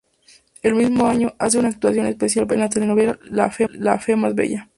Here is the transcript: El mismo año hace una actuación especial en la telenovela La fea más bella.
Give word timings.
El 0.63 0.73
mismo 0.73 1.05
año 1.05 1.35
hace 1.37 1.59
una 1.59 1.69
actuación 1.69 2.07
especial 2.07 2.47
en 2.51 2.61
la 2.61 2.69
telenovela 2.69 3.19
La 3.29 3.51
fea 3.51 4.17
más 4.17 4.33
bella. 4.33 4.67